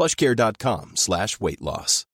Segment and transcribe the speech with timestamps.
[0.00, 2.06] plushcare.com slash weight loss.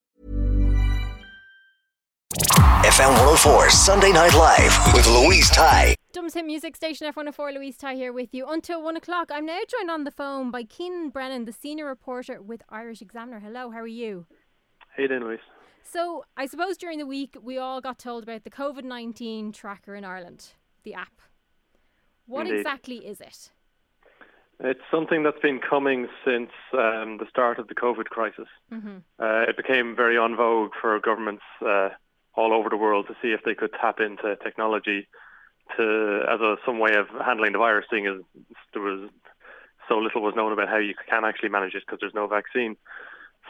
[2.85, 5.95] FM 104 Sunday Night Live with Louise Ty.
[6.13, 9.31] Dubs Hit Music Station F104 Louise Ty here with you until one o'clock.
[9.33, 13.39] I'm now joined on the phone by Cianan Brennan, the senior reporter with Irish Examiner.
[13.39, 14.27] Hello, how are you?
[14.97, 15.39] How you doing, Louise?
[15.85, 19.95] So, I suppose during the week we all got told about the COVID 19 tracker
[19.95, 20.49] in Ireland,
[20.83, 21.21] the app.
[22.27, 22.59] What Indeed.
[22.59, 23.53] exactly is it?
[24.61, 28.49] It's something that's been coming since um, the start of the COVID crisis.
[28.73, 28.99] Mm-hmm.
[29.19, 31.91] Uh, it became very on vogue for governments uh,
[32.35, 35.09] all over the world to see if they could tap into technology
[35.77, 38.21] to as a some way of handling the virus, seeing as
[38.73, 39.11] there was
[39.89, 42.77] so little was known about how you can actually manage it because there's no vaccine.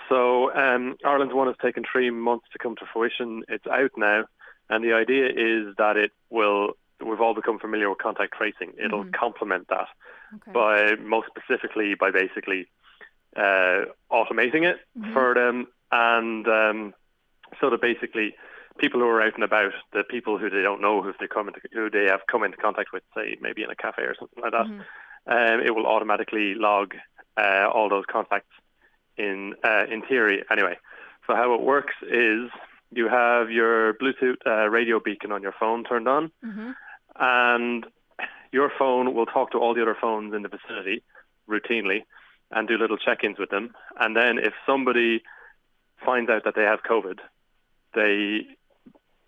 [0.08, 3.42] So um, Ireland's one has taken three months to come to fruition.
[3.48, 4.24] It's out now,
[4.68, 6.72] and the idea is that it will.
[7.04, 8.72] We've all become familiar with contact tracing.
[8.82, 9.12] It'll Mhm.
[9.12, 9.88] complement that
[10.36, 10.52] Okay.
[10.52, 12.68] by most specifically by basically
[13.36, 15.12] uh, automating it Mhm.
[15.12, 16.94] for them, and um,
[17.60, 18.34] so that basically
[18.78, 21.48] people who are out and about, the people who they don't know who they come
[21.48, 24.42] into, who they have come into contact with, say maybe in a cafe or something
[24.42, 24.84] like that, Mhm.
[25.26, 26.94] um, it will automatically log
[27.36, 28.54] uh, all those contacts
[29.18, 30.78] in uh, in theory anyway.
[31.26, 32.50] So how it works is
[32.92, 36.74] you have your Bluetooth uh, radio beacon on your phone turned on, Mhm.
[37.18, 37.86] And
[38.52, 41.02] your phone will talk to all the other phones in the vicinity
[41.48, 42.04] routinely
[42.50, 43.74] and do little check-ins with them.
[43.98, 45.22] And then if somebody
[46.04, 47.18] finds out that they have COVID,
[47.94, 48.46] they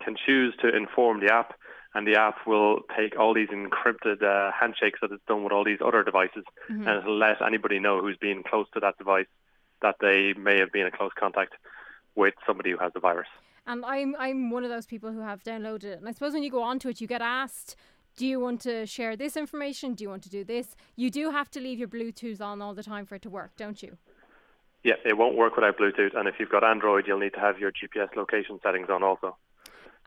[0.03, 1.53] can choose to inform the app,
[1.93, 5.63] and the app will take all these encrypted uh, handshakes that it's done with all
[5.65, 6.87] these other devices, Mhm.
[6.87, 9.27] and it'll let anybody know who's been close to that device
[9.81, 11.53] that they may have been in close contact
[12.15, 13.27] with somebody who has the virus.
[13.69, 15.99] And I'm I'm one of those people who have downloaded it.
[15.99, 17.75] And I suppose when you go onto it, you get asked,
[18.17, 19.93] "Do you want to share this information?
[19.93, 22.73] Do you want to do this?" You do have to leave your Bluetooth on all
[22.73, 23.97] the time for it to work, don't you?
[24.83, 27.59] Yeah, it won't work without Bluetooth, and if you've got Android, you'll need to have
[27.59, 29.37] your GPS location settings on also.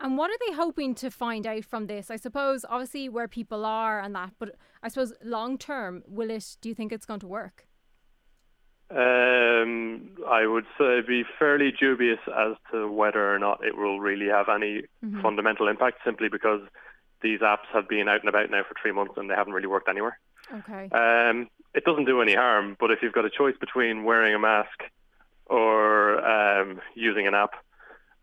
[0.01, 2.11] And what are they hoping to find out from this?
[2.11, 6.57] I suppose obviously where people are and that, but I suppose long term, will it?
[6.61, 7.69] Do you think it's going to work?
[8.95, 14.29] Um, I would say be fairly dubious as to whether or not it will really
[14.29, 15.23] have any Mhm.
[15.23, 16.61] fundamental impact, simply because
[17.23, 19.67] these apps have been out and about now for three months and they haven't really
[19.69, 20.19] worked anywhere.
[20.53, 20.89] Okay.
[20.91, 24.39] Um, it doesn't do any harm, but if you've got a choice between wearing a
[24.39, 24.85] mask
[25.47, 27.55] or um, using an app,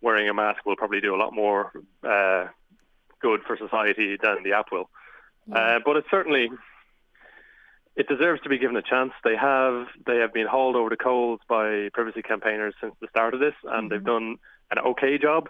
[0.01, 1.71] wearing a mask will probably do a lot more
[2.03, 2.47] uh,
[3.19, 4.89] good for society than the app will.
[5.51, 6.51] Uh, but it's certainly
[7.99, 9.11] it deserves to be given a chance.
[9.25, 13.33] They have they have been hauled over the coals by privacy campaigners since the start
[13.33, 14.37] of this, and they've done
[14.71, 15.49] an okay job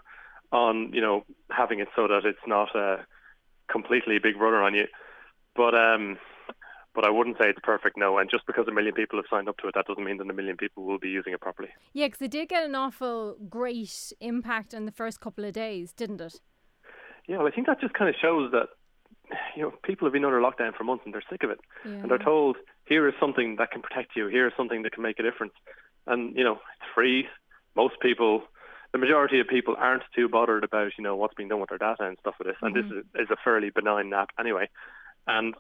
[0.52, 3.06] on you know having it so that it's not a
[3.72, 4.88] completely big brother on you.
[5.56, 6.18] But um,
[6.96, 7.98] but I wouldn't say it's perfect.
[7.98, 10.18] No, and just because a million people have signed up to it, that doesn't mean
[10.18, 11.70] that a million people will be using it properly.
[11.94, 15.94] Yeah, because it did get an awful great impact in the first couple of days,
[15.94, 16.42] didn't it?
[17.28, 18.70] Yeah, well, I think that just kind of shows that
[19.56, 21.92] you know people have been under lockdown for months and they're sick of it, Yeah.
[21.92, 25.04] and they're told here is something that can protect you, here is something that can
[25.04, 25.54] make a difference,
[26.08, 27.28] and you know it's free.
[27.76, 28.44] Most people,
[28.92, 31.78] the majority of people, aren't too bothered about you know what's being done with their
[31.78, 34.68] data and stuff with this, and this is, is a fairly benign app anyway,
[35.28, 35.54] and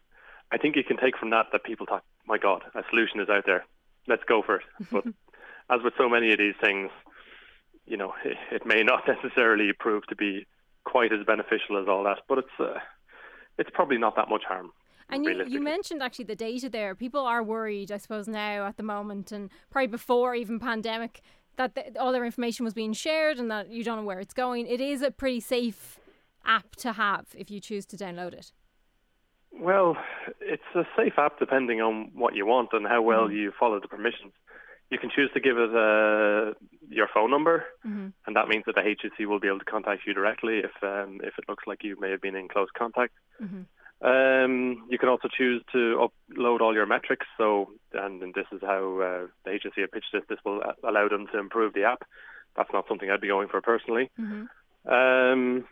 [0.51, 3.29] I think you can take from that that people thought, my God, a solution is
[3.29, 3.65] out there,
[4.07, 4.63] let's go for it.
[4.91, 5.05] But
[5.69, 6.89] as with so many of these things,
[7.85, 10.47] you know, it, it may not necessarily prove to be
[10.85, 12.79] quite as beneficial as all that, but it's uh,
[13.59, 14.71] it's probably not that much harm.
[15.11, 16.93] And you, you mentioned actually the data there.
[16.95, 21.21] People are worried, I suppose, now at the moment, and probably before even pandemic,
[21.57, 24.33] that the, all their information was being shared and that you don't know where it's
[24.33, 24.67] going.
[24.67, 25.99] It is a pretty safe
[26.45, 28.51] app to have if you choose to download it.
[29.51, 29.97] Well,
[30.39, 33.35] it's a safe app depending on what you want and how well mm.
[33.35, 34.33] you follow the permissions.
[34.89, 36.53] You can choose to give it uh,
[36.89, 38.07] your phone number, Mm-hmm.
[38.25, 41.21] and that means that the HSE will be able to contact you directly if um,
[41.23, 43.13] if it looks like you may have been in close contact.
[43.41, 43.61] Mm-hmm.
[44.01, 47.27] Um, you can also choose to upload all your metrics.
[47.37, 50.23] So, and, and this is how uh, the HSE have pitched this.
[50.29, 52.03] This will allow them to improve the app.
[52.55, 54.09] That's not something I'd be going for personally.
[54.19, 54.89] Mm-hmm.
[54.89, 55.65] Um,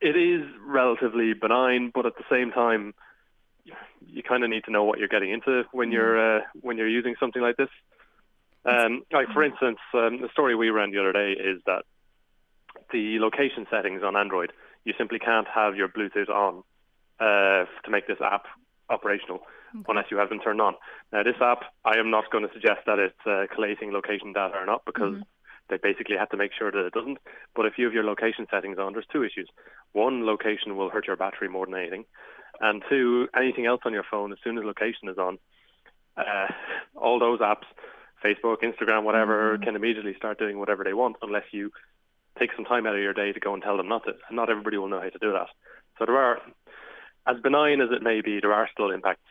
[0.00, 2.94] it is relatively benign, but at the same time,
[4.06, 6.88] you kind of need to know what you're getting into when you're uh, when you're
[6.88, 7.68] using something like this.
[8.64, 11.84] Um, like for instance, um, the story we ran the other day is that
[12.92, 14.52] the location settings on Android,
[14.84, 16.62] you simply can't have your Bluetooth on
[17.18, 18.44] uh, to make this app
[18.88, 19.40] operational
[19.88, 20.74] unless you have them turned on.
[21.12, 24.54] Now, this app, I am not going to suggest that it's uh, collating location data
[24.56, 25.16] or not because
[25.68, 27.18] they basically have to make sure that it doesn't.
[27.54, 29.48] But if you have your location settings on, there's two issues.
[29.92, 32.04] One, location will hurt your battery more than anything.
[32.60, 35.38] And two, anything else on your phone, as soon as location is on,
[36.16, 36.46] uh,
[36.94, 37.64] all those apps,
[38.22, 41.70] Facebook, Instagram, whatever, can immediately start doing whatever they want unless you
[42.38, 44.10] take some time out of your day to go and tell them not to.
[44.28, 45.48] And not everybody will know how to do that.
[45.98, 46.38] So there are,
[47.26, 49.22] as benign as it may be, there are still impacts.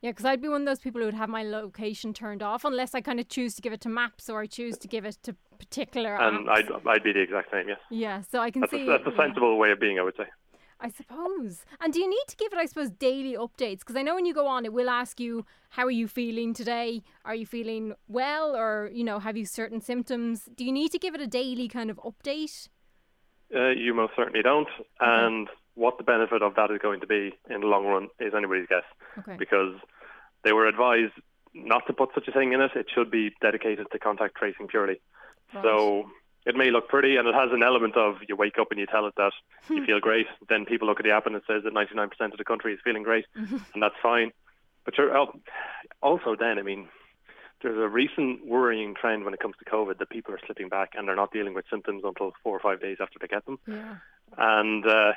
[0.00, 2.64] Yeah, because I'd be one of those people who would have my location turned off
[2.64, 5.04] unless I kind of choose to give it to maps or I choose to give
[5.04, 6.50] it to particular And apps.
[6.50, 7.78] I'd, I'd be the exact same, yes.
[7.90, 8.84] yeah, so I can That's see.
[8.84, 9.16] a, that's a yeah.
[9.16, 10.24] sensible way of being, I would say.
[10.80, 11.64] I suppose.
[11.80, 13.80] And do you need to give it, I suppose, daily updates?
[13.80, 16.54] Because I know when you go on, it will ask you, how are you feeling
[16.54, 17.02] today?
[17.24, 18.56] Are you feeling well?
[18.56, 20.48] Or, you know, have you certain symptoms?
[20.56, 22.68] Do you need to give it a daily kind of update?
[23.54, 24.68] Uh, you most certainly don't.
[25.00, 28.32] And what the benefit of that is going to be in the long run is
[28.34, 28.84] anybody's guess.
[29.18, 29.36] Okay.
[29.38, 29.74] Because
[30.44, 31.12] they were advised
[31.52, 32.70] not to put such a thing in it.
[32.74, 35.00] It should be dedicated to contact tracing purely.
[35.52, 36.08] So
[36.46, 38.86] it may look pretty, and it has an element of you wake up and you
[38.86, 39.32] tell it that
[39.70, 40.26] you feel great.
[40.48, 42.80] Then people look at the app and it says that 99% of the country is
[42.82, 44.32] feeling great, and that's fine.
[44.84, 45.14] But you're
[46.02, 46.88] also then, I mean,
[47.62, 50.92] there's a recent worrying trend when it comes to COVID that people are slipping back
[50.94, 53.58] and they're not dealing with symptoms until four or five days after they get them.
[53.66, 53.96] Yeah.
[54.38, 55.12] And uh,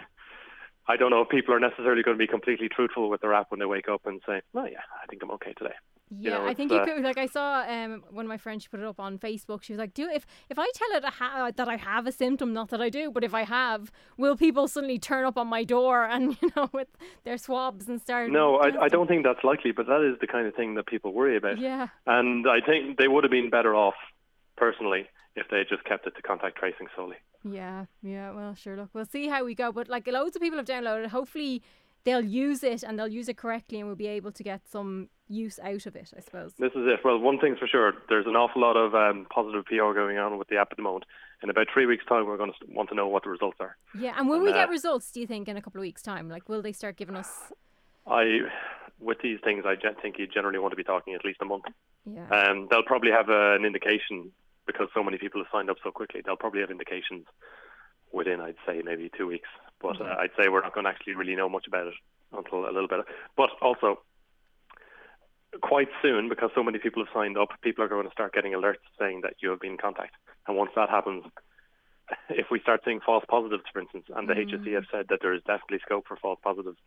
[0.87, 3.51] I don't know if people are necessarily going to be completely truthful with their app
[3.51, 5.75] when they wake up and say, "Oh yeah, I think I'm okay today."
[6.19, 7.03] Yeah, know, I think you uh, could.
[7.03, 9.63] Like I saw um, one of my friends she put it up on Facebook.
[9.63, 12.11] She was like, "Do if if I tell it a ha- that I have a
[12.11, 15.47] symptom, not that I do, but if I have, will people suddenly turn up on
[15.47, 16.89] my door and you know with
[17.23, 20.27] their swabs and start?" No, I, I don't think that's likely, but that is the
[20.27, 21.59] kind of thing that people worry about.
[21.59, 21.87] Yeah.
[22.05, 23.95] And I think they would have been better off,
[24.55, 27.17] personally, if they had just kept it to contact tracing solely.
[27.43, 28.31] Yeah, yeah.
[28.31, 28.77] Well, sure.
[28.77, 29.71] Look, we'll see how we go.
[29.71, 31.05] But like, loads of people have downloaded.
[31.05, 31.09] it.
[31.09, 31.61] Hopefully,
[32.03, 35.09] they'll use it and they'll use it correctly, and we'll be able to get some
[35.33, 36.13] use out of it.
[36.15, 36.53] I suppose.
[36.59, 36.99] This is it.
[37.03, 40.37] Well, one thing's for sure, there's an awful lot of um, positive PR going on
[40.37, 41.05] with the app at the moment.
[41.41, 43.75] In about three weeks' time, we're going to want to know what the results are.
[43.99, 44.13] Yeah.
[44.17, 45.11] And will we Uh, get results?
[45.11, 46.29] Do you think in a couple of weeks' time?
[46.29, 47.51] Like, will they start giving us?
[48.07, 48.39] I,
[48.99, 51.65] with these things, I think you generally want to be talking at least a month.
[52.05, 52.27] Yeah.
[52.29, 54.31] Um, they'll probably have uh, an indication
[54.65, 56.21] because so many people have signed up so quickly.
[56.23, 57.25] They'll probably have indications
[58.13, 59.49] within, I'd say, maybe two weeks.
[59.81, 61.93] But uh, I'd say we're not going to actually really know much about it
[62.31, 63.01] until a little bit.
[63.35, 63.99] But also,
[65.73, 68.53] quite soon, because so many people have signed up, people are going to start getting
[68.53, 70.13] alerts saying that you have been in contact.
[70.47, 71.23] And once that happens,
[72.29, 74.45] if we start seeing false positives, for instance, and the mm.
[74.45, 76.77] HSE have said that there is definitely scope for false positives,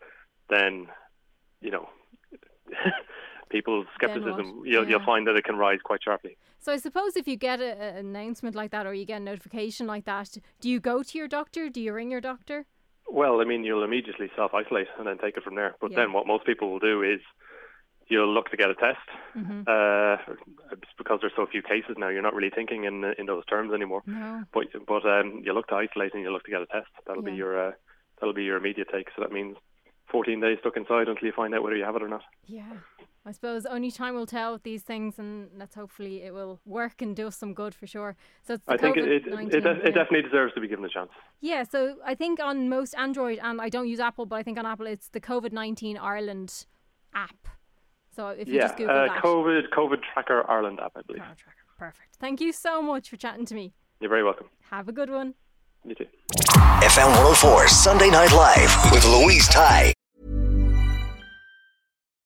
[0.48, 0.86] then,
[1.60, 1.88] you know,
[3.50, 4.90] people's skepticism, you'll, Yeah.
[4.90, 6.36] you'll find that it can rise quite sharply.
[6.60, 9.24] So I suppose if you get a, an announcement like that or you get a
[9.24, 11.68] notification like that, do you go to your doctor?
[11.70, 12.66] Do you ring your doctor?
[13.08, 15.74] Well, I mean, you'll immediately self-isolate and then take it from there.
[15.80, 16.02] But Yeah.
[16.02, 17.20] then what most people will do is
[18.08, 18.98] you'll look to get a test.
[19.36, 19.62] Mm-hmm.
[19.66, 20.34] Uh,
[20.98, 24.02] because there's so few cases now, you're not really thinking in in those terms anymore.
[24.06, 24.44] No.
[24.52, 26.88] But but um, you look to isolate and you look to get a test.
[27.06, 27.72] That'll be your uh,
[28.20, 29.08] that'll be your immediate take.
[29.14, 29.56] So that means
[30.10, 32.22] 14 days stuck inside until you find out whether you have it or not.
[32.46, 32.72] Yeah.
[33.26, 37.02] I suppose only time will tell with these things, and let's hopefully it will work
[37.02, 38.14] and do us some good for sure.
[38.46, 40.84] So it's the I think it it, COVID-19, it, it definitely deserves to be given
[40.84, 41.10] a chance.
[41.40, 44.58] Yeah, so I think on most Android, and I don't use Apple, but I think
[44.58, 46.66] on Apple it's the COVID 19 Ireland
[47.14, 47.48] app.
[48.16, 49.22] So if you yeah, just Google uh, that.
[49.22, 51.20] COVID COVID Tracker Ireland app, I believe.
[51.20, 51.58] Power Tracker.
[51.78, 52.16] Perfect.
[52.18, 53.74] Thank you so much for chatting to me.
[54.00, 54.46] You're very welcome.
[54.70, 55.34] Have a good one.
[55.84, 56.06] You too.
[56.80, 59.92] FM 104 Sunday Night Live with Louise Ty.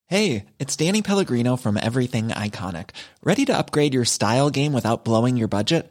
[0.06, 2.90] Hey, it's Danny Pellegrino from Everything Iconic.
[3.24, 5.90] Ready to upgrade your style game without blowing your budget?